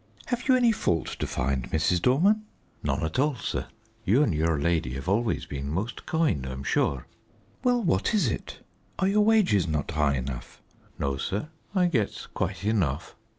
"Have 0.25 0.47
you 0.47 0.55
any 0.55 0.71
fault 0.71 1.05
to 1.19 1.27
find, 1.27 1.69
Mrs. 1.69 2.01
Dorman?" 2.01 2.43
"None 2.81 3.05
at 3.05 3.19
all, 3.19 3.35
sir; 3.35 3.67
you 4.03 4.23
and 4.23 4.33
your 4.33 4.57
lady 4.59 4.95
have 4.95 5.07
always 5.07 5.45
been 5.45 5.69
most 5.69 6.07
kind, 6.07 6.43
I'm 6.43 6.63
sure" 6.63 7.05
"Well, 7.63 7.83
what 7.83 8.11
is 8.15 8.25
it? 8.27 8.65
Are 8.97 9.07
your 9.07 9.21
wages 9.21 9.67
not 9.67 9.91
high 9.91 10.15
enough?" 10.15 10.59
"No, 10.97 11.17
sir, 11.17 11.49
I 11.75 11.85
gets 11.85 12.25
quite 12.25 12.63
enough." 12.63 13.15